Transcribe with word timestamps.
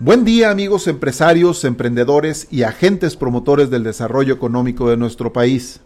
Buen 0.00 0.24
día 0.24 0.52
amigos 0.52 0.86
empresarios, 0.86 1.64
emprendedores 1.64 2.46
y 2.52 2.62
agentes 2.62 3.16
promotores 3.16 3.68
del 3.68 3.82
desarrollo 3.82 4.32
económico 4.32 4.88
de 4.88 4.96
nuestro 4.96 5.32
país. 5.32 5.80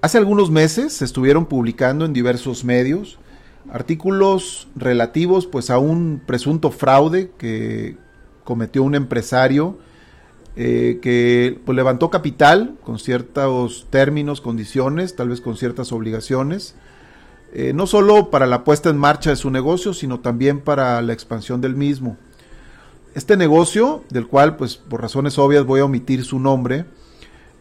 Hace 0.00 0.16
algunos 0.16 0.50
meses 0.50 0.94
se 0.94 1.04
estuvieron 1.04 1.44
publicando 1.44 2.06
en 2.06 2.14
diversos 2.14 2.64
medios 2.64 3.18
artículos 3.70 4.68
relativos 4.74 5.46
pues 5.46 5.68
a 5.68 5.76
un 5.76 6.22
presunto 6.24 6.70
fraude 6.70 7.30
que 7.36 7.98
cometió 8.42 8.82
un 8.82 8.94
empresario 8.94 9.76
eh, 10.56 10.98
que 11.02 11.60
pues, 11.62 11.76
levantó 11.76 12.08
capital 12.08 12.78
con 12.82 12.98
ciertos 12.98 13.86
términos, 13.90 14.40
condiciones, 14.40 15.14
tal 15.14 15.28
vez 15.28 15.42
con 15.42 15.58
ciertas 15.58 15.92
obligaciones, 15.92 16.74
eh, 17.52 17.74
no 17.74 17.86
solo 17.86 18.30
para 18.30 18.46
la 18.46 18.64
puesta 18.64 18.88
en 18.88 18.96
marcha 18.96 19.28
de 19.28 19.36
su 19.36 19.50
negocio, 19.50 19.92
sino 19.92 20.20
también 20.20 20.62
para 20.62 21.02
la 21.02 21.12
expansión 21.12 21.60
del 21.60 21.76
mismo. 21.76 22.16
Este 23.14 23.36
negocio, 23.36 24.02
del 24.10 24.26
cual 24.26 24.56
pues 24.56 24.76
por 24.76 25.00
razones 25.00 25.38
obvias 25.38 25.64
voy 25.64 25.80
a 25.80 25.84
omitir 25.84 26.24
su 26.24 26.40
nombre, 26.40 26.84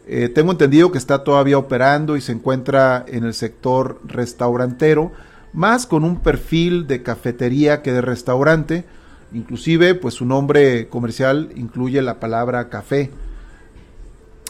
eh, 0.07 0.27
tengo 0.27 0.51
entendido 0.51 0.91
que 0.91 0.97
está 0.97 1.23
todavía 1.23 1.59
operando 1.59 2.17
y 2.17 2.21
se 2.21 2.31
encuentra 2.31 3.05
en 3.07 3.23
el 3.23 3.35
sector 3.35 4.01
restaurantero, 4.03 5.11
más 5.53 5.85
con 5.85 6.03
un 6.03 6.21
perfil 6.21 6.87
de 6.87 7.03
cafetería 7.03 7.83
que 7.83 7.93
de 7.93 8.01
restaurante, 8.01 8.83
inclusive 9.31 9.93
pues 9.93 10.15
su 10.15 10.25
nombre 10.25 10.89
comercial 10.89 11.51
incluye 11.55 12.01
la 12.01 12.19
palabra 12.19 12.69
café. 12.69 13.11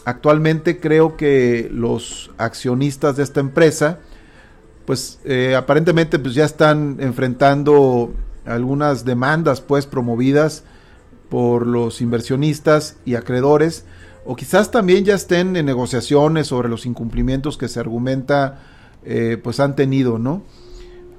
Actualmente 0.06 0.80
creo 0.80 1.18
que 1.18 1.68
los 1.70 2.30
accionistas 2.38 3.16
de 3.16 3.24
esta 3.24 3.40
empresa 3.40 3.98
pues 4.86 5.20
eh, 5.24 5.54
aparentemente 5.54 6.18
pues 6.18 6.34
ya 6.34 6.46
están 6.46 6.96
enfrentando 7.00 8.12
algunas 8.46 9.04
demandas 9.04 9.60
pues 9.60 9.86
promovidas 9.86 10.64
por 11.28 11.66
los 11.66 12.00
inversionistas 12.00 12.96
y 13.04 13.14
acreedores, 13.14 13.84
o 14.24 14.36
quizás 14.36 14.70
también 14.70 15.04
ya 15.04 15.14
estén 15.14 15.56
en 15.56 15.66
negociaciones 15.66 16.46
sobre 16.46 16.68
los 16.68 16.86
incumplimientos 16.86 17.58
que 17.58 17.68
se 17.68 17.80
argumenta 17.80 18.62
eh, 19.04 19.38
pues 19.42 19.60
han 19.60 19.76
tenido, 19.76 20.18
¿no? 20.18 20.42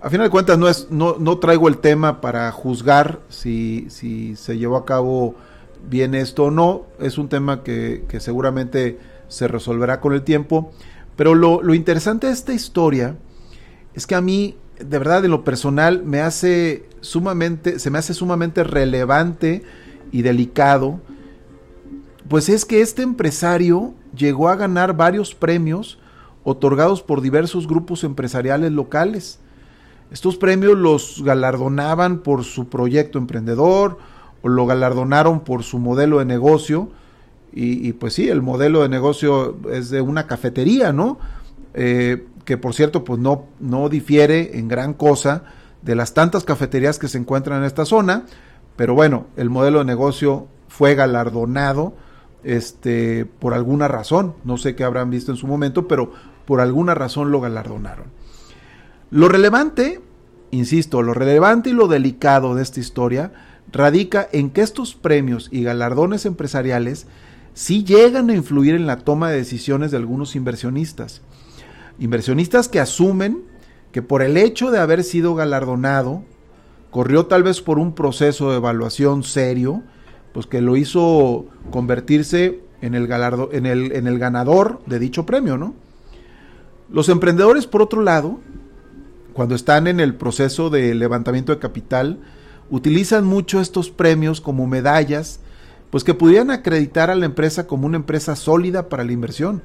A 0.02 0.10
final 0.10 0.28
de 0.28 0.32
cuentas 0.32 0.58
no, 0.58 0.68
es, 0.68 0.88
no, 0.90 1.18
no 1.20 1.38
traigo 1.40 1.68
el 1.68 1.78
tema 1.78 2.22
para 2.22 2.52
juzgar 2.52 3.20
si, 3.30 3.88
si, 3.90 4.36
se 4.36 4.58
llevó 4.58 4.78
a 4.78 4.86
cabo 4.86 5.36
bien 5.90 6.16
esto 6.16 6.46
o 6.46 6.52
no, 6.52 6.86
es 7.00 7.18
un 7.18 7.30
tema 7.30 7.64
que, 7.64 8.06
que 8.08 8.20
seguramente 8.20 9.00
se 9.28 9.48
resolverá 9.48 10.00
con 10.02 10.14
el 10.14 10.24
tiempo, 10.24 10.72
pero 11.16 11.36
lo, 11.36 11.62
lo 11.62 11.74
interesante 11.74 12.28
de 12.28 12.34
esta 12.34 12.54
historia 12.54 13.16
es 13.94 14.06
que 14.06 14.16
a 14.16 14.22
mí, 14.22 14.58
de 14.80 15.00
verdad, 15.00 15.24
en 15.26 15.32
lo 15.32 15.44
personal, 15.44 16.04
me 16.04 16.22
hace 16.22 16.86
sumamente, 17.02 17.80
se 17.80 17.90
me 17.90 17.98
hace 17.98 18.14
sumamente 18.14 18.64
relevante 18.64 19.64
y 20.12 20.22
delicado, 20.22 21.00
pues 22.28 22.50
es 22.50 22.66
que 22.66 22.82
este 22.82 23.04
empresario 23.04 23.94
llegó 24.16 24.50
a 24.50 24.56
ganar 24.56 24.96
varios 24.96 25.36
premios 25.36 26.00
otorgados 26.44 27.02
por 27.02 27.22
diversos 27.22 27.68
grupos 27.68 28.04
empresariales 28.04 28.72
locales. 28.72 29.40
Estos 30.12 30.38
premios 30.38 30.78
los 30.78 31.24
galardonaban 31.24 32.20
por 32.20 32.44
su 32.44 32.70
proyecto 32.70 33.18
emprendedor 33.18 33.98
o 34.42 34.50
lo 34.50 34.66
galardonaron 34.66 35.40
por 35.42 35.64
su 35.64 35.80
modelo 35.80 36.20
de 36.20 36.26
negocio. 36.26 36.90
Y, 37.58 37.94
pues 37.94 38.14
sí, 38.14 38.28
el 38.28 38.42
modelo 38.42 38.82
de 38.82 38.90
negocio 38.90 39.56
es 39.72 39.90
de 39.90 40.02
una 40.02 40.28
cafetería, 40.28 40.92
¿no? 40.92 41.20
Eh, 41.74 42.28
que 42.44 42.58
por 42.58 42.74
cierto, 42.74 43.06
pues 43.06 43.20
no, 43.20 43.46
no 43.62 43.88
difiere 43.88 44.60
en 44.60 44.68
gran 44.68 44.94
cosa 44.94 45.44
de 45.82 45.96
las 45.96 46.14
tantas 46.14 46.44
cafeterías 46.44 47.00
que 47.00 47.08
se 47.08 47.18
encuentran 47.18 47.60
en 47.60 47.66
esta 47.66 47.86
zona, 47.86 48.26
pero 48.76 48.94
bueno, 48.94 49.28
el 49.38 49.50
modelo 49.50 49.80
de 49.80 49.86
negocio 49.86 50.48
fue 50.68 50.96
galardonado 50.96 51.94
este, 52.44 53.26
por 53.26 53.54
alguna 53.54 53.88
razón, 53.88 54.36
no 54.44 54.58
sé 54.58 54.76
qué 54.76 54.84
habrán 54.84 55.10
visto 55.10 55.32
en 55.32 55.38
su 55.38 55.48
momento, 55.48 55.88
pero 55.88 56.12
por 56.46 56.62
alguna 56.62 56.94
razón 56.94 57.32
lo 57.32 57.42
galardonaron. 57.42 58.06
Lo 59.10 59.30
relevante, 59.30 60.02
insisto, 60.52 61.02
lo 61.02 61.14
relevante 61.14 61.72
y 61.72 61.74
lo 61.74 61.88
delicado 61.88 62.54
de 62.56 62.64
esta 62.64 62.80
historia 62.80 63.32
radica 63.72 64.28
en 64.32 64.52
que 64.52 64.62
estos 64.62 64.94
premios 64.94 65.50
y 65.52 65.64
galardones 65.64 66.26
empresariales 66.26 67.08
sí 67.54 67.84
llegan 67.84 68.30
a 68.30 68.36
influir 68.36 68.76
en 68.76 68.86
la 68.86 68.98
toma 68.98 69.32
de 69.32 69.38
decisiones 69.38 69.92
de 69.92 69.98
algunos 69.98 70.36
inversionistas. 70.36 71.22
Inversionistas 71.98 72.68
que 72.68 72.80
asumen 72.80 73.44
que 73.92 74.02
por 74.02 74.22
el 74.22 74.38
hecho 74.38 74.70
de 74.70 74.80
haber 74.80 75.04
sido 75.04 75.34
galardonado 75.36 76.24
corrió 76.96 77.26
tal 77.26 77.44
vez 77.44 77.60
por 77.60 77.78
un 77.78 77.94
proceso 77.94 78.52
de 78.52 78.56
evaluación 78.56 79.24
serio, 79.24 79.84
pues 80.32 80.46
que 80.46 80.62
lo 80.62 80.78
hizo 80.78 81.46
convertirse 81.70 82.62
en 82.80 82.96
el, 82.96 83.06
galardo, 83.06 83.50
en 83.52 83.66
el, 83.66 83.92
en 83.92 84.08
el 84.08 84.18
ganador 84.18 84.80
de 84.86 84.98
dicho 84.98 85.26
premio, 85.26 85.58
¿no? 85.58 85.74
Los 86.90 87.10
emprendedores, 87.10 87.68
por 87.68 87.82
otro 87.82 88.02
lado, 88.02 88.40
cuando 89.34 89.56
están 89.56 89.88
en 89.88 90.00
el 90.00 90.16
proceso 90.16 90.70
de 90.70 90.96
levantamiento 90.96 91.52
de 91.52 91.60
capital, 91.60 92.22
utilizan 92.70 93.26
mucho 93.26 93.60
estos 93.60 93.90
premios 93.90 94.40
como 94.40 94.66
medallas, 94.66 95.42
pues 95.90 96.06
que 96.06 96.14
pudieran 96.14 96.50
acreditar 96.50 97.10
a 97.10 97.16
la 97.16 97.26
empresa 97.26 97.68
como 97.68 97.88
una 97.88 97.98
empresa 97.98 98.38
sólida 98.38 98.88
para 98.88 99.04
la 99.04 99.12
inversión. 99.12 99.64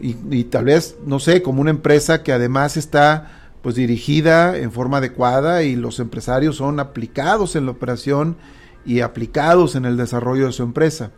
Y, 0.00 0.14
y, 0.30 0.44
tal 0.44 0.66
vez, 0.66 0.98
no 1.04 1.18
sé, 1.18 1.42
como 1.42 1.60
una 1.60 1.70
empresa 1.70 2.22
que 2.22 2.32
además 2.32 2.76
está 2.76 3.47
pues 3.62 3.74
dirigida 3.74 4.56
en 4.56 4.72
forma 4.72 4.98
adecuada 4.98 5.62
y 5.62 5.76
los 5.76 6.00
empresarios 6.00 6.56
son 6.56 6.80
aplicados 6.80 7.56
en 7.56 7.66
la 7.66 7.72
operación 7.72 8.36
y 8.84 9.00
aplicados 9.00 9.74
en 9.74 9.84
el 9.84 9.96
desarrollo 9.96 10.46
de 10.46 10.52
su 10.52 10.62
empresa. 10.62 11.10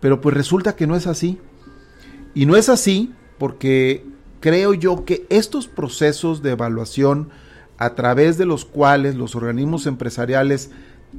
Pero 0.00 0.20
pues 0.20 0.36
resulta 0.36 0.76
que 0.76 0.86
no 0.86 0.96
es 0.96 1.06
así. 1.06 1.38
Y 2.34 2.46
no 2.46 2.56
es 2.56 2.68
así 2.68 3.14
porque 3.38 4.04
creo 4.40 4.74
yo 4.74 5.04
que 5.04 5.26
estos 5.30 5.68
procesos 5.68 6.42
de 6.42 6.52
evaluación 6.52 7.30
a 7.78 7.94
través 7.94 8.38
de 8.38 8.46
los 8.46 8.64
cuales 8.64 9.14
los 9.14 9.34
organismos 9.34 9.86
empresariales 9.86 10.70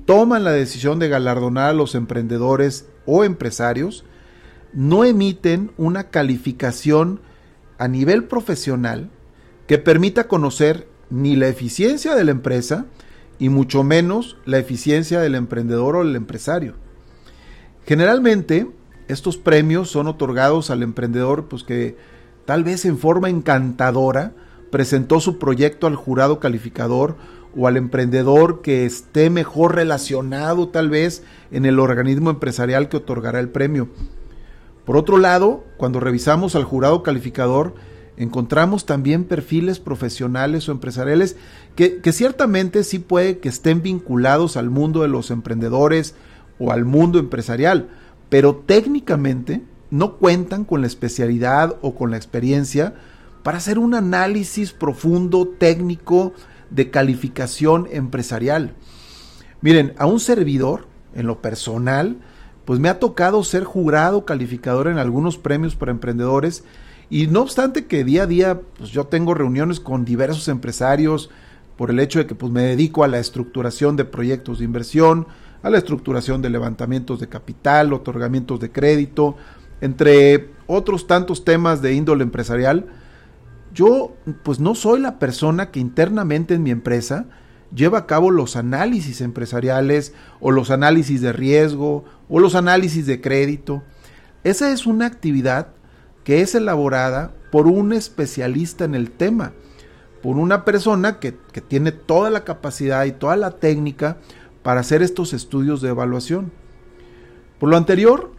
toman 0.06 0.44
la 0.44 0.52
decisión 0.52 1.00
de 1.00 1.10
galardonar 1.10 1.70
a 1.70 1.74
los 1.74 1.96
emprendedores 1.96 2.88
o 3.06 3.24
empresarios, 3.24 4.04
no 4.74 5.04
emiten 5.06 5.72
una 5.78 6.10
calificación 6.10 7.22
a 7.78 7.88
nivel 7.88 8.26
profesional 8.26 9.10
que 9.68 9.78
permita 9.78 10.28
conocer 10.28 10.88
ni 11.10 11.36
la 11.36 11.48
eficiencia 11.48 12.16
de 12.16 12.24
la 12.24 12.32
empresa 12.32 12.86
y 13.40 13.50
mucho 13.50 13.84
menos 13.84 14.38
la 14.46 14.58
eficiencia 14.58 15.20
del 15.20 15.36
emprendedor 15.36 15.98
o 15.98 16.02
el 16.02 16.16
empresario. 16.16 16.76
Generalmente, 17.86 18.68
estos 19.08 19.38
premios 19.38 19.90
son 19.90 20.08
otorgados 20.08 20.70
al 20.70 20.84
emprendedor 20.84 21.48
pues 21.48 21.64
que 21.64 21.96
tal 22.46 22.64
vez 22.64 22.86
en 22.86 22.98
forma 22.98 23.30
encantadora 23.30 24.34
presentó 24.72 25.20
su 25.20 25.38
proyecto 25.38 25.88
al 25.88 25.96
jurado 25.96 26.40
calificador 26.40 27.16
o 27.56 27.68
al 27.68 27.78
emprendedor 27.78 28.62
que 28.62 28.86
esté 28.86 29.30
mejor 29.30 29.76
relacionado 29.76 30.70
tal 30.70 30.90
vez 30.90 31.24
en 31.52 31.66
el 31.66 31.80
organismo 31.80 32.30
empresarial 32.30 32.90
que 32.90 32.98
otorgará 32.98 33.40
el 33.40 33.50
premio. 33.50 33.88
Por 34.86 34.98
otro 34.98 35.18
lado, 35.18 35.64
cuando 35.78 36.00
revisamos 36.00 36.56
al 36.56 36.64
jurado 36.64 37.04
calificador, 37.04 37.76
encontramos 38.18 38.86
también 38.86 39.24
perfiles 39.24 39.80
profesionales 39.80 40.68
o 40.68 40.72
empresariales 40.72 41.38
que, 41.76 42.02
ciertamente 42.12 42.84
sí 42.84 43.00
puede 43.00 43.38
que 43.40 43.50
estén 43.50 43.82
vinculados 43.82 44.58
al 44.58 44.70
mundo 44.70 45.04
de 45.04 45.08
los 45.08 45.32
emprendedores 45.32 46.16
o 46.60 46.72
al 46.72 46.84
mundo 46.84 47.20
empresarial, 47.20 47.90
pero 48.30 48.56
técnicamente 48.56 49.62
no 49.92 50.18
cuentan 50.18 50.66
con 50.66 50.82
la 50.82 50.88
especialidad 50.88 51.78
o 51.82 51.96
con 51.96 52.12
la 52.12 52.18
experiencia 52.18 52.96
para 53.44 53.60
hacer 53.60 53.80
un 53.80 53.94
análisis 53.94 54.74
profundo 54.74 55.48
técnico 55.48 56.34
de 56.72 56.90
calificación 56.90 57.88
empresarial. 57.92 58.74
Miren, 59.62 59.94
a 59.98 60.06
un 60.08 60.20
servidor, 60.20 60.88
en 61.14 61.28
lo 61.28 61.42
personal, 61.42 62.18
pues 62.66 62.80
me 62.80 62.90
ha 62.90 63.00
tocado 63.00 63.44
ser 63.44 63.64
jurado 63.64 64.26
calificador 64.26 64.88
en 64.88 64.98
algunos 64.98 65.38
premios 65.38 65.76
para 65.76 65.92
emprendedores 65.92 66.64
y 67.10 67.28
no 67.28 67.42
obstante 67.42 67.86
que 67.86 68.04
día 68.04 68.24
a 68.24 68.28
día 68.28 68.62
pues 68.78 68.90
yo 68.90 69.06
tengo 69.06 69.34
reuniones 69.34 69.80
con 69.80 70.06
diversos 70.06 70.48
empresarios 70.48 71.30
por 71.78 71.92
el 71.92 72.00
hecho 72.00 72.20
de 72.20 72.28
que 72.28 72.36
pues 72.36 72.52
me 72.52 72.64
dedico 72.64 73.04
a 73.04 73.08
la 73.08 73.20
estructuración 73.20 73.96
de 73.96 74.06
proyectos 74.06 74.60
de 74.60 74.66
inversión, 74.66 75.28
a 75.62 75.70
la 75.70 75.78
estructuración 75.78 76.42
de 76.42 76.50
levantamientos 76.50 77.20
de 77.20 77.30
capital, 77.30 77.94
otorgamientos 77.94 78.60
de 78.60 78.72
crédito, 78.72 79.38
entre 79.80 80.50
otros 80.66 81.08
tantos 81.08 81.46
temas 81.46 81.82
de 81.82 81.94
índole 81.94 82.24
empresarial, 82.24 82.88
yo 83.74 84.16
pues 84.44 84.60
no 84.60 84.76
soy 84.76 85.00
la 85.00 85.20
persona 85.20 85.72
que 85.72 85.80
internamente 85.80 86.56
en 86.56 86.64
mi 86.64 86.72
empresa 86.72 87.26
lleva 87.74 88.00
a 88.00 88.06
cabo 88.08 88.32
los 88.32 88.56
análisis 88.56 89.22
empresariales 89.22 90.14
o 90.40 90.52
los 90.52 90.72
análisis 90.72 91.22
de 91.22 91.34
riesgo 91.34 92.06
o 92.28 92.40
los 92.40 92.56
análisis 92.56 93.06
de 93.06 93.22
crédito. 93.22 93.84
Esa 94.44 94.72
es 94.72 94.86
una 94.86 95.06
actividad 95.06 95.70
que 96.28 96.42
es 96.42 96.56
elaborada 96.56 97.32
por 97.54 97.68
un 97.68 97.94
especialista 97.94 98.84
en 98.84 98.96
el 98.96 99.12
tema, 99.12 99.54
por 100.22 100.36
una 100.36 100.66
persona 100.66 101.22
que, 101.22 101.38
que 101.54 101.62
tiene 101.62 101.94
toda 101.94 102.30
la 102.30 102.44
capacidad 102.44 103.06
y 103.06 103.14
toda 103.14 103.38
la 103.38 103.52
técnica 103.52 104.18
para 104.62 104.82
hacer 104.82 105.02
estos 105.02 105.32
estudios 105.32 105.80
de 105.80 105.88
evaluación. 105.88 106.52
Por 107.62 107.70
lo 107.70 107.78
anterior, 107.78 108.34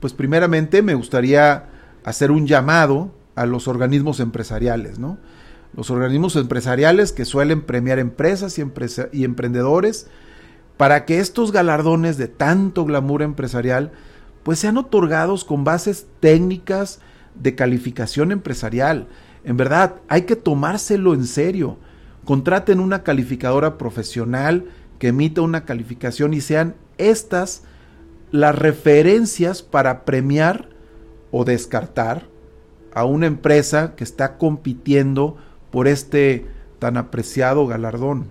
pues 0.00 0.14
primeramente 0.14 0.80
me 0.80 0.94
gustaría 0.94 1.68
hacer 2.02 2.30
un 2.30 2.46
llamado 2.46 3.14
a 3.34 3.44
los 3.44 3.68
organismos 3.68 4.20
empresariales, 4.20 4.98
¿no? 4.98 5.18
Los 5.76 5.90
organismos 5.90 6.36
empresariales 6.36 7.12
que 7.12 7.26
suelen 7.26 7.60
premiar 7.60 7.98
empresas 7.98 8.58
y, 8.58 8.64
y 9.12 9.24
emprendedores 9.24 10.06
para 10.78 11.04
que 11.04 11.18
estos 11.18 11.52
galardones 11.52 12.16
de 12.16 12.28
tanto 12.28 12.86
glamour 12.86 13.20
empresarial 13.20 13.92
pues 14.44 14.58
sean 14.58 14.78
otorgados 14.78 15.44
con 15.44 15.62
bases 15.62 16.06
técnicas 16.20 17.00
de 17.34 17.54
calificación 17.54 18.32
empresarial. 18.32 19.08
En 19.44 19.56
verdad, 19.56 19.96
hay 20.08 20.22
que 20.22 20.36
tomárselo 20.36 21.14
en 21.14 21.26
serio. 21.26 21.78
Contraten 22.24 22.80
una 22.80 23.02
calificadora 23.02 23.76
profesional 23.76 24.66
que 24.98 25.08
emita 25.08 25.42
una 25.42 25.64
calificación 25.64 26.34
y 26.34 26.40
sean 26.40 26.74
estas 26.98 27.62
las 28.30 28.56
referencias 28.56 29.62
para 29.62 30.04
premiar 30.04 30.68
o 31.30 31.44
descartar 31.44 32.26
a 32.94 33.04
una 33.04 33.26
empresa 33.26 33.94
que 33.96 34.04
está 34.04 34.38
compitiendo 34.38 35.36
por 35.70 35.88
este 35.88 36.46
tan 36.78 36.96
apreciado 36.96 37.66
galardón. 37.66 38.28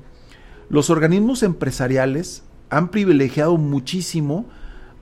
Los 0.70 0.90
organismos 0.90 1.44
empresariales 1.44 2.44
han 2.70 2.90
privilegiado 2.90 3.58
muchísimo 3.58 4.46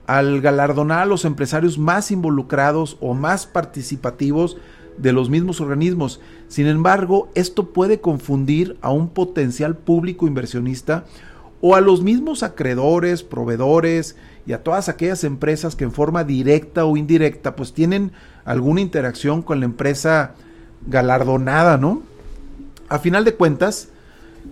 al 0.06 0.40
galardonar 0.40 1.02
a 1.02 1.06
los 1.06 1.24
empresarios 1.24 1.78
más 1.78 2.10
involucrados 2.10 2.96
o 3.00 3.14
más 3.14 3.46
participativos 3.46 4.56
de 4.98 5.12
los 5.12 5.30
mismos 5.30 5.60
organismos. 5.60 6.20
Sin 6.48 6.66
embargo, 6.66 7.30
esto 7.34 7.72
puede 7.72 8.00
confundir 8.00 8.76
a 8.82 8.90
un 8.90 9.08
potencial 9.08 9.76
público 9.76 10.26
inversionista 10.26 11.04
o 11.60 11.76
a 11.76 11.80
los 11.80 12.02
mismos 12.02 12.42
acreedores, 12.42 13.22
proveedores 13.22 14.16
y 14.46 14.52
a 14.52 14.62
todas 14.62 14.88
aquellas 14.88 15.24
empresas 15.24 15.76
que 15.76 15.84
en 15.84 15.92
forma 15.92 16.24
directa 16.24 16.84
o 16.84 16.96
indirecta 16.96 17.54
pues 17.54 17.72
tienen 17.72 18.12
alguna 18.44 18.80
interacción 18.80 19.42
con 19.42 19.60
la 19.60 19.66
empresa 19.66 20.34
galardonada, 20.86 21.78
¿no? 21.78 22.02
A 22.88 22.98
final 22.98 23.24
de 23.24 23.34
cuentas, 23.34 23.91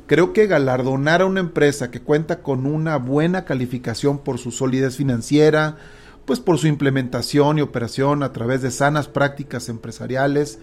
creo 0.06 0.32
que 0.32 0.46
galardonar 0.46 1.22
a 1.22 1.26
una 1.26 1.40
empresa 1.40 1.90
que 1.90 2.00
cuenta 2.00 2.42
con 2.42 2.66
una 2.66 2.96
buena 2.96 3.44
calificación 3.44 4.18
por 4.18 4.38
su 4.38 4.50
solidez 4.50 4.96
financiera, 4.96 5.76
pues 6.24 6.40
por 6.40 6.58
su 6.58 6.66
implementación 6.66 7.58
y 7.58 7.62
operación 7.62 8.22
a 8.22 8.32
través 8.32 8.62
de 8.62 8.70
sanas 8.70 9.08
prácticas 9.08 9.68
empresariales, 9.68 10.58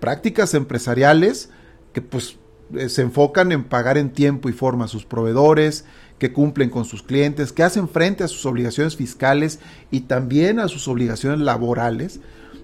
prácticas 0.00 0.54
empresariales 0.54 1.50
que 1.92 2.02
pues 2.02 2.38
eh, 2.74 2.88
se 2.88 3.02
enfocan 3.02 3.52
en 3.52 3.64
pagar 3.64 3.98
en 3.98 4.10
tiempo 4.10 4.48
y 4.48 4.52
forma 4.52 4.86
a 4.86 4.88
sus 4.88 5.04
proveedores, 5.04 5.84
que 6.18 6.32
cumplen 6.32 6.70
con 6.70 6.84
sus 6.84 7.02
clientes, 7.02 7.52
que 7.52 7.64
hacen 7.64 7.88
frente 7.88 8.24
a 8.24 8.28
sus 8.28 8.46
obligaciones 8.46 8.96
fiscales 8.96 9.58
y 9.90 10.02
también 10.02 10.60
a 10.60 10.68
sus 10.68 10.86
obligaciones 10.86 11.40
laborales, 11.40 12.20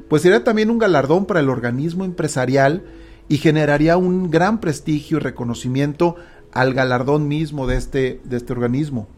pues 0.08 0.22
sería 0.22 0.44
también 0.44 0.70
un 0.70 0.78
galardón 0.78 1.26
para 1.26 1.40
el 1.40 1.50
organismo 1.50 2.04
empresarial 2.04 2.84
y 3.28 3.38
generaría 3.38 3.96
un 3.96 4.30
gran 4.30 4.60
prestigio 4.60 5.18
y 5.18 5.20
reconocimiento 5.20 6.16
al 6.52 6.74
galardón 6.74 7.28
mismo 7.28 7.66
de 7.66 7.76
este, 7.76 8.20
de 8.24 8.36
este 8.36 8.52
organismo. 8.52 9.08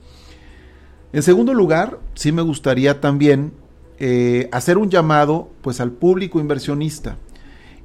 En 1.12 1.22
segundo 1.22 1.54
lugar, 1.54 1.98
sí 2.14 2.32
me 2.32 2.42
gustaría 2.42 3.00
también 3.00 3.52
eh, 3.98 4.48
hacer 4.52 4.78
un 4.78 4.90
llamado 4.90 5.50
pues 5.62 5.80
al 5.80 5.92
público 5.92 6.40
inversionista 6.40 7.16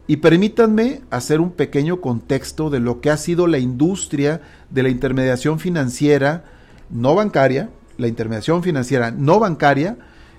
y 0.08 0.18
permítanme 0.18 1.02
hacer 1.10 1.42
un 1.42 1.52
pequeño 1.52 2.02
contexto 2.02 2.70
de 2.70 2.80
lo 2.80 3.02
que 3.02 3.10
ha 3.10 3.18
sido 3.18 3.48
la 3.48 3.58
industria 3.58 4.42
de 4.70 4.84
la 4.84 4.90
intermediación 4.90 5.60
financiera 5.60 6.46
no 6.90 7.16
bancaria, 7.16 7.70
la 7.98 8.08
intermediación 8.08 8.62
financiera 8.62 9.10
no 9.12 9.40
bancaria, 9.40 9.98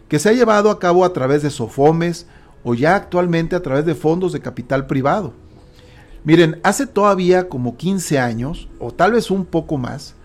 que 0.09 0.21
se 0.21 0.29
ha 0.29 0.32
llevado 0.32 0.71
a 0.71 0.79
cabo 0.79 1.05
a 1.05 1.12
través 1.12 1.43
de 1.43 1.50
SOFOMES 1.50 2.27
o 2.62 2.75
ya 2.75 2.94
actualmente 2.94 3.56
a 3.56 3.62
través 3.62 3.85
de 3.85 3.97
fondos 3.97 4.32
de 4.32 4.41
capital 4.41 4.87
privado. 4.87 5.35
Miren, 6.26 6.58
hace 6.64 6.88
todavía 6.88 7.49
como 7.49 7.76
15 7.76 8.19
años, 8.19 8.69
o 8.81 8.90
tal 8.90 9.12
vez 9.12 9.31
un 9.31 9.44
poco 9.46 9.78
más, 9.78 10.17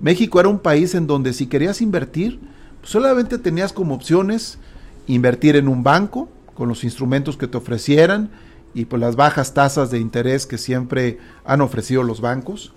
México 0.00 0.40
era 0.40 0.48
un 0.48 0.58
país 0.58 0.96
en 0.96 1.06
donde 1.06 1.32
si 1.32 1.46
querías 1.46 1.80
invertir, 1.80 2.40
solamente 2.82 3.38
tenías 3.38 3.72
como 3.72 3.94
opciones 3.94 4.58
invertir 5.06 5.54
en 5.54 5.68
un 5.68 5.84
banco, 5.84 6.28
con 6.54 6.68
los 6.68 6.82
instrumentos 6.82 7.36
que 7.36 7.46
te 7.46 7.56
ofrecieran, 7.56 8.30
y 8.74 8.86
pues 8.86 8.98
las 8.98 9.14
bajas 9.14 9.54
tasas 9.54 9.92
de 9.92 10.00
interés 10.00 10.44
que 10.44 10.58
siempre 10.58 11.20
han 11.44 11.60
ofrecido 11.60 12.02
los 12.02 12.20
bancos. 12.20 12.72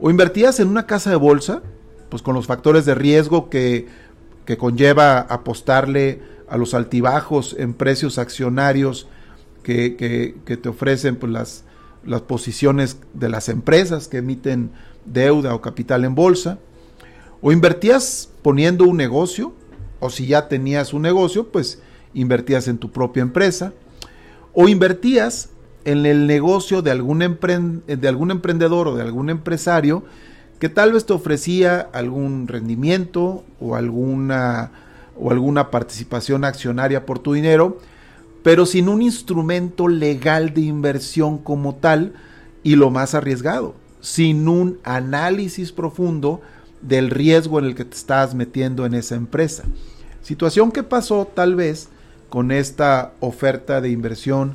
O 0.00 0.10
invertías 0.10 0.58
en 0.58 0.66
una 0.66 0.86
casa 0.86 1.10
de 1.10 1.16
bolsa, 1.16 1.62
pues 2.08 2.24
con 2.24 2.34
los 2.34 2.48
factores 2.48 2.84
de 2.84 2.96
riesgo 2.96 3.48
que, 3.48 3.86
que 4.44 4.56
conlleva 4.56 5.20
apostarle 5.20 6.20
a 6.48 6.56
los 6.56 6.74
altibajos 6.74 7.54
en 7.56 7.74
precios 7.74 8.18
accionarios 8.18 9.06
que, 9.62 9.94
que, 10.44 10.56
te 10.56 10.68
ofrecen 10.68 11.14
pues, 11.14 11.30
las, 11.30 11.64
las 12.04 12.22
posiciones 12.22 12.98
de 13.14 13.28
las 13.28 13.48
empresas 13.48 14.08
que 14.08 14.18
emiten 14.18 14.70
deuda 15.04 15.54
o 15.54 15.60
capital 15.60 16.04
en 16.04 16.14
bolsa. 16.14 16.58
O 17.40 17.52
invertías 17.52 18.30
poniendo 18.42 18.84
un 18.84 18.96
negocio, 18.96 19.54
o 20.00 20.10
si 20.10 20.26
ya 20.26 20.48
tenías 20.48 20.92
un 20.92 21.02
negocio, 21.02 21.48
pues 21.48 21.80
invertías 22.14 22.68
en 22.68 22.78
tu 22.78 22.90
propia 22.90 23.22
empresa 23.22 23.72
o 24.60 24.68
invertías 24.68 25.50
en 25.84 26.04
el 26.04 26.26
negocio 26.26 26.82
de 26.82 26.90
algún, 26.90 27.20
de 27.86 28.08
algún 28.08 28.30
emprendedor 28.32 28.88
o 28.88 28.96
de 28.96 29.02
algún 29.02 29.30
empresario 29.30 30.02
que 30.58 30.68
tal 30.68 30.92
vez 30.92 31.06
te 31.06 31.12
ofrecía 31.12 31.88
algún 31.92 32.48
rendimiento 32.48 33.44
o 33.60 33.76
alguna, 33.76 34.72
o 35.16 35.30
alguna 35.30 35.70
participación 35.70 36.44
accionaria 36.44 37.06
por 37.06 37.20
tu 37.20 37.34
dinero, 37.34 37.78
pero 38.42 38.66
sin 38.66 38.88
un 38.88 39.02
instrumento 39.02 39.88
legal 39.88 40.54
de 40.54 40.62
inversión 40.62 41.38
como 41.38 41.74
tal 41.74 42.12
y 42.62 42.76
lo 42.76 42.90
más 42.90 43.14
arriesgado, 43.14 43.74
sin 44.00 44.48
un 44.48 44.78
análisis 44.84 45.72
profundo 45.72 46.40
del 46.82 47.10
riesgo 47.10 47.58
en 47.58 47.66
el 47.66 47.74
que 47.74 47.84
te 47.84 47.96
estás 47.96 48.34
metiendo 48.34 48.86
en 48.86 48.94
esa 48.94 49.16
empresa. 49.16 49.64
Situación 50.22 50.72
que 50.72 50.82
pasó 50.82 51.26
tal 51.26 51.54
vez 51.54 51.88
con 52.28 52.52
esta 52.52 53.12
oferta 53.20 53.80
de 53.80 53.90
inversión 53.90 54.54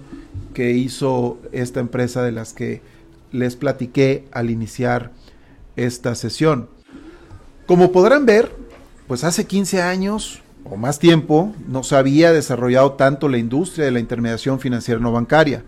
que 0.54 0.72
hizo 0.72 1.40
esta 1.52 1.80
empresa 1.80 2.22
de 2.22 2.32
las 2.32 2.54
que 2.54 2.82
les 3.32 3.56
platiqué 3.56 4.28
al 4.32 4.52
iniciar 4.52 5.12
esta 5.76 6.14
sesión. 6.16 6.70
Como 7.66 7.92
podrán 7.92 8.26
ver, 8.26 8.56
pues 9.08 9.24
hace 9.24 9.46
15 9.46 9.82
años 9.82 10.43
o 10.66 10.78
más 10.78 11.00
tiempo 11.00 11.54
no 11.68 11.84
se 11.84 11.96
había 11.96 12.32
desarrollado 12.32 12.94
tanto 12.94 13.28
la 13.28 13.38
industria 13.38 13.86
de 13.86 13.92
la 13.92 14.00
intermediación 14.00 14.60
financiera 14.60 15.00
no 15.00 15.12
bancaria. 15.12 15.64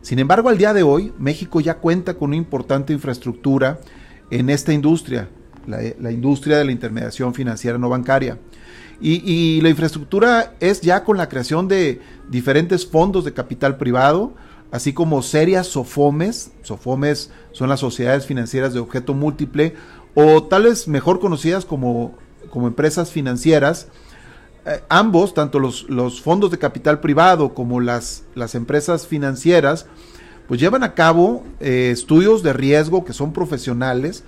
Sin 0.00 0.18
embargo, 0.18 0.48
al 0.48 0.58
día 0.58 0.72
de 0.72 0.82
hoy, 0.82 1.12
México 1.18 1.60
ya 1.60 1.78
cuenta 1.78 2.14
con 2.14 2.28
una 2.28 2.36
importante 2.36 2.92
infraestructura 2.92 3.80
en 4.30 4.50
esta 4.50 4.72
industria, 4.72 5.28
la, 5.66 6.10
industria 6.10 6.58
de 6.58 6.64
la 6.64 6.72
intermediación 6.72 7.34
financiera 7.34 7.78
no 7.78 7.88
bancaria. 7.88 8.38
Y, 9.00 9.60
la 9.60 9.68
infraestructura 9.68 10.54
es 10.58 10.80
ya 10.80 11.04
con 11.04 11.16
la 11.16 11.28
creación 11.28 11.68
de 11.68 12.00
diferentes 12.28 12.86
fondos 12.86 13.24
de 13.24 13.32
capital 13.32 13.76
privado, 13.76 14.34
así 14.72 14.92
como 14.92 15.22
serias 15.22 15.68
SOFOMES. 15.68 16.52
SOFOMES 16.62 17.30
son 17.52 17.68
las 17.68 17.80
sociedades 17.80 18.26
financieras 18.26 18.74
de 18.74 18.80
objeto 18.80 19.14
múltiple, 19.14 19.74
o 20.14 20.42
tales 20.42 20.88
mejor 20.88 21.20
conocidas 21.20 21.64
como, 21.64 22.16
como 22.50 22.66
empresas 22.66 23.12
financieras. 23.12 23.88
Eh, 24.68 24.82
ambos, 24.90 25.32
tanto 25.32 25.58
los, 25.58 26.20
fondos 26.20 26.50
de 26.50 26.58
capital 26.58 27.00
privado 27.00 27.54
como 27.54 27.80
las, 27.80 28.24
las 28.34 28.54
empresas 28.54 29.06
financieras, 29.06 29.86
pues 30.46 30.60
llevan 30.60 30.82
a 30.82 30.94
cabo 30.94 31.44
eh, 31.58 31.90
estudios 31.90 32.42
de 32.42 32.52
riesgo 32.52 33.04
que 33.04 33.14
son 33.14 33.32
profesionales 33.32 34.24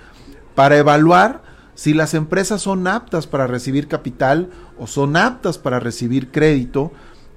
para 0.54 0.78
evaluar 0.78 1.42
si 1.74 1.92
las 1.92 2.14
empresas 2.14 2.62
son 2.62 2.86
aptas 2.86 3.26
para 3.26 3.46
recibir 3.46 3.86
capital 3.86 4.48
o 4.78 4.86
son 4.86 5.16
aptas 5.16 5.58
para 5.58 5.78
recibir 5.78 6.30
crédito 6.30 6.90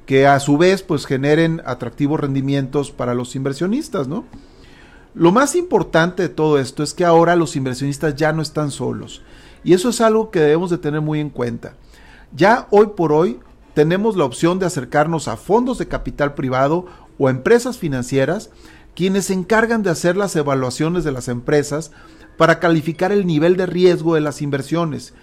que 0.05 0.25
a 0.25 0.39
su 0.39 0.57
vez 0.57 0.81
pues 0.81 1.05
generen 1.05 1.62
atractivos 1.65 2.19
rendimientos 2.19 2.91
para 2.91 3.13
los 3.13 3.36
inversionistas, 3.36 4.07
¿no? 4.07 4.25
Lo 5.13 5.31
más 5.31 5.55
importante 5.55 6.24
de 6.24 6.29
todo 6.29 6.57
esto 6.57 6.83
es 6.83 6.93
que 6.93 7.05
ahora 7.05 7.36
los 7.36 7.55
inversionistas 7.55 8.15
ya 8.15 8.31
no 8.31 8.41
están 8.41 8.72
solos 8.72 9.22
y 9.63 9.74
eso 9.74 9.89
es 9.89 10.00
algo 10.00 10.31
que 10.31 10.39
debemos 10.39 10.69
de 10.69 10.77
tener 10.77 11.01
muy 11.01 11.19
en 11.19 11.29
cuenta. 11.29 11.75
Ya 12.36 12.68
hoy 12.72 12.88
por 12.96 13.13
hoy 13.13 13.40
tenemos 13.75 14.16
la 14.16 14.25
opción 14.25 14.58
de 14.58 14.66
acercarnos 14.66 15.28
a 15.28 15.38
fondos 15.38 15.78
de 15.78 15.88
capital 15.88 16.34
privado 16.34 16.88
o 17.20 17.30
empresas 17.30 17.78
financieras 17.78 18.50
quienes 18.96 19.25
se 19.25 19.34
encargan 19.34 19.84
de 19.84 19.92
hacer 19.92 20.18
las 20.18 20.36
evaluaciones 20.36 21.04
de 21.04 21.12
las 21.12 21.28
empresas 21.28 21.92
para 22.38 22.60
calificar 22.60 23.12
el 23.12 23.28
nivel 23.28 23.56
de 23.56 23.68
riesgo 23.68 24.16
de 24.16 24.22
las 24.22 24.42
inversiones 24.42 25.13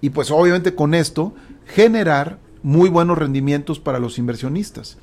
y 0.00 0.10
pues 0.10 0.30
obviamente 0.30 0.76
con 0.76 0.94
esto 0.94 1.34
generar 1.66 2.38
muy 2.62 2.88
buenos 2.88 3.18
rendimientos 3.18 3.80
para 3.80 3.98
los 3.98 4.18
inversionistas. 4.18 4.96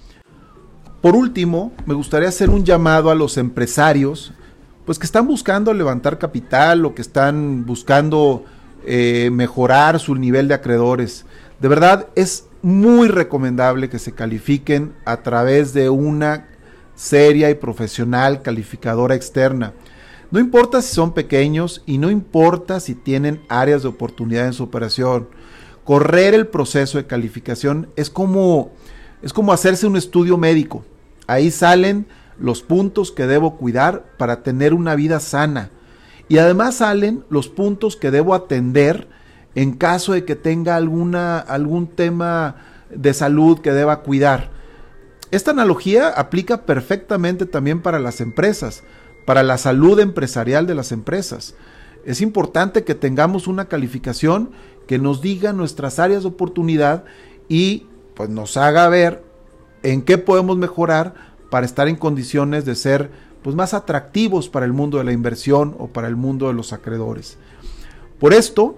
Por 1.02 1.16
último, 1.16 1.74
me 1.86 1.94
gustaría 1.94 2.30
hacer 2.30 2.50
un 2.50 2.64
llamado 2.64 3.10
a 3.10 3.16
los 3.16 3.38
empresarios, 3.38 4.34
pues 4.86 4.98
que 5.00 5.06
están 5.06 5.28
buscando 5.28 5.74
levantar 5.74 6.18
capital 6.18 6.86
o 6.86 6.96
que 6.96 7.02
están 7.02 7.66
buscando 7.66 8.46
eh, 8.86 9.30
mejorar 9.32 10.00
su 10.00 10.16
nivel 10.16 10.48
de 10.48 10.54
acreedores. 10.54 11.26
De 11.60 11.68
verdad 11.68 12.08
es 12.16 12.48
muy 12.62 13.08
recomendable 13.08 13.90
que 13.90 13.98
se 13.98 14.14
califiquen 14.14 14.94
a 15.06 15.24
través 15.24 15.74
de 15.74 15.90
una 15.90 16.48
seria 16.96 17.50
y 17.50 17.56
profesional 17.56 18.42
calificadora 18.42 19.16
externa. 19.16 19.74
No 20.30 20.40
importa 20.40 20.82
si 20.82 20.94
son 20.94 21.14
pequeños 21.14 21.84
y 21.86 21.98
no 21.98 22.12
importa 22.12 22.80
si 22.80 22.94
tienen 22.94 23.42
áreas 23.50 23.82
de 23.82 23.90
oportunidad 23.90 24.46
en 24.46 24.54
su 24.54 24.64
operación. 24.64 25.30
Correr 25.84 26.34
el 26.34 26.48
proceso 26.48 26.98
de 26.98 27.08
calificación 27.08 27.90
es 27.96 28.10
como, 28.10 28.72
es 29.22 29.34
como 29.34 29.54
hacerse 29.54 29.88
un 29.88 29.96
estudio 29.96 30.38
médico. 30.38 30.84
Ahí 31.28 31.50
salen 31.50 32.08
los 32.38 32.62
puntos 32.62 33.12
que 33.12 33.26
debo 33.26 33.58
cuidar 33.58 34.06
para 34.18 34.44
tener 34.44 34.74
una 34.74 34.96
vida 34.96 35.20
sana. 35.20 35.72
Y 36.28 36.40
además 36.40 36.76
salen 36.76 37.24
los 37.30 37.48
puntos 37.48 37.96
que 37.96 38.12
debo 38.12 38.36
atender 38.36 39.08
en 39.58 39.74
caso 39.74 40.14
de 40.14 40.24
que 40.24 40.36
tenga 40.38 40.76
alguna, 40.76 41.40
algún 41.40 41.88
tema 41.88 42.56
de 42.90 43.14
salud 43.14 43.60
que 43.60 43.74
deba 43.74 44.04
cuidar. 44.04 44.52
Esta 45.32 45.52
analogía 45.52 46.08
aplica 46.08 46.66
perfectamente 46.66 47.46
también 47.46 47.82
para 47.82 48.00
las 48.00 48.22
empresas 48.22 48.84
para 49.28 49.44
la 49.44 49.58
salud 49.58 50.00
empresarial 50.00 50.68
de 50.68 50.74
las 50.74 50.94
empresas. 50.94 51.54
Es 52.06 52.22
importante 52.22 52.86
que 52.86 52.96
tengamos 52.96 53.46
una 53.48 53.66
calificación 53.66 54.52
que 54.88 55.00
nos 55.00 55.22
diga 55.22 55.52
nuestras 55.52 56.00
áreas 56.00 56.24
de 56.24 56.30
oportunidad 56.30 57.04
y 57.50 57.88
pues 58.16 58.30
nos 58.30 58.56
haga 58.56 58.88
ver 58.88 59.26
en 59.84 60.04
qué 60.04 60.18
podemos 60.18 60.56
mejorar 60.58 61.14
para 61.52 61.66
estar 61.66 61.90
en 61.90 61.98
condiciones 61.98 62.64
de 62.64 62.76
ser 62.76 63.12
pues 63.44 63.54
más 63.54 63.74
atractivos 63.74 64.48
para 64.48 64.66
el 64.66 64.72
mundo 64.72 64.98
de 64.98 65.04
la 65.04 65.12
inversión 65.12 65.76
o 65.78 65.88
para 65.88 66.08
el 66.08 66.16
mundo 66.16 66.48
de 66.48 66.54
los 66.54 66.72
acreedores. 66.72 67.38
Por 68.20 68.34
esto, 68.34 68.78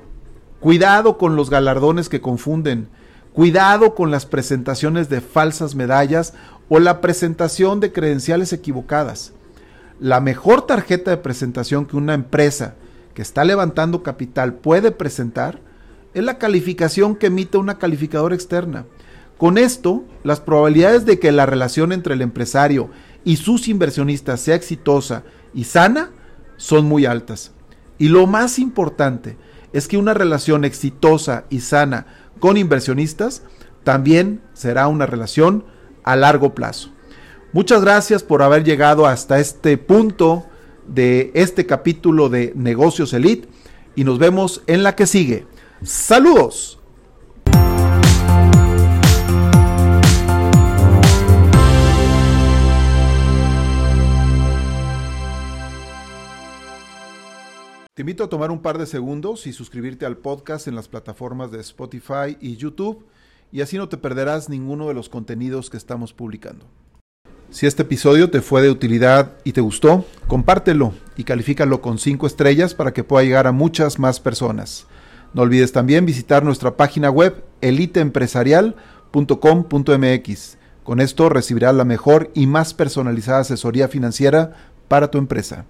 cuidado 0.59 1.17
con 1.17 1.35
los 1.35 1.49
galardones 1.49 2.09
que 2.09 2.21
confunden, 2.21 2.87
cuidado 3.33 3.95
con 3.95 4.11
las 4.11 4.25
presentaciones 4.25 5.09
de 5.09 5.21
falsas 5.21 5.75
medallas 5.75 6.33
o 6.67 6.79
la 6.79 7.01
presentación 7.01 7.79
de 7.79 7.91
credenciales 7.91 8.53
equivocadas 8.53 9.33
la 9.99 10.21
mejor 10.21 10.65
tarjeta 10.65 11.11
de 11.11 11.17
presentación 11.17 11.85
que 11.85 11.97
una 11.97 12.13
empresa 12.13 12.75
que 13.13 13.21
está 13.21 13.43
levantando 13.43 14.01
capital 14.01 14.53
puede 14.53 14.91
presentar 14.91 15.59
es 16.13 16.23
la 16.23 16.37
calificación 16.37 17.15
que 17.15 17.27
emite 17.27 17.57
una 17.57 17.77
calificadora 17.77 18.33
externa. 18.33 18.85
Con 19.37 19.57
esto, 19.57 20.03
las 20.23 20.39
probabilidades 20.39 21.05
de 21.05 21.19
que 21.19 21.31
la 21.31 21.45
relación 21.45 21.91
entre 21.91 22.13
el 22.13 22.21
empresario 22.21 22.89
y 23.23 23.35
sus 23.35 23.67
inversionistas 23.67 24.39
sea 24.39 24.55
exitosa 24.55 25.23
y 25.53 25.65
sana 25.65 26.11
son 26.57 26.85
muy 26.85 27.05
altas. 27.05 27.51
Y 27.97 28.07
lo 28.07 28.25
más 28.27 28.57
importante 28.57 29.37
es 29.73 29.87
que 29.87 29.97
una 29.97 30.13
relación 30.13 30.65
exitosa 30.65 31.45
y 31.49 31.61
sana 31.61 32.05
con 32.39 32.57
inversionistas 32.57 33.43
también 33.83 34.41
será 34.53 34.87
una 34.87 35.05
relación 35.05 35.65
a 36.03 36.15
largo 36.15 36.55
plazo. 36.55 36.91
Muchas 37.53 37.81
gracias 37.81 38.23
por 38.23 38.41
haber 38.41 38.63
llegado 38.63 39.05
hasta 39.07 39.39
este 39.39 39.77
punto 39.77 40.45
de 40.87 41.31
este 41.33 41.65
capítulo 41.65 42.29
de 42.29 42.53
Negocios 42.55 43.13
Elite 43.13 43.47
y 43.95 44.03
nos 44.03 44.19
vemos 44.19 44.61
en 44.67 44.83
la 44.83 44.95
que 44.95 45.07
sigue. 45.07 45.45
Saludos. 45.83 46.78
Te 57.99 58.03
invito 58.03 58.23
a 58.23 58.29
tomar 58.29 58.49
un 58.49 58.61
par 58.61 58.77
de 58.77 58.85
segundos 58.85 59.45
y 59.45 59.51
suscribirte 59.51 60.05
al 60.05 60.15
podcast 60.15 60.69
en 60.69 60.75
las 60.75 60.87
plataformas 60.87 61.51
de 61.51 61.59
Spotify 61.59 62.37
y 62.39 62.55
YouTube 62.55 63.05
y 63.51 63.59
así 63.59 63.75
no 63.75 63.89
te 63.89 63.97
perderás 63.97 64.47
ninguno 64.47 64.87
de 64.87 64.93
los 64.93 65.09
contenidos 65.09 65.69
que 65.69 65.75
estamos 65.75 66.13
publicando. 66.13 66.65
Si 67.49 67.67
este 67.67 67.81
episodio 67.81 68.31
te 68.31 68.39
fue 68.39 68.61
de 68.61 68.69
utilidad 68.69 69.33
y 69.43 69.51
te 69.51 69.59
gustó, 69.59 70.05
compártelo 70.27 70.93
y 71.17 71.25
califícalo 71.25 71.81
con 71.81 71.99
5 71.99 72.25
estrellas 72.25 72.73
para 72.73 72.93
que 72.93 73.03
pueda 73.03 73.25
llegar 73.25 73.47
a 73.47 73.51
muchas 73.51 73.99
más 73.99 74.21
personas. 74.21 74.87
No 75.33 75.41
olvides 75.41 75.73
también 75.73 76.05
visitar 76.05 76.45
nuestra 76.45 76.77
página 76.77 77.09
web 77.09 77.43
eliteempresarial.com.mx. 77.59 80.57
Con 80.85 81.01
esto 81.01 81.27
recibirás 81.27 81.75
la 81.75 81.83
mejor 81.83 82.31
y 82.33 82.47
más 82.47 82.73
personalizada 82.73 83.39
asesoría 83.39 83.89
financiera 83.89 84.53
para 84.87 85.11
tu 85.11 85.17
empresa. 85.17 85.65